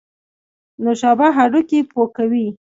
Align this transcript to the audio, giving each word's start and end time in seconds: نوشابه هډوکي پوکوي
نوشابه 0.83 1.27
هډوکي 1.37 1.79
پوکوي 1.91 2.45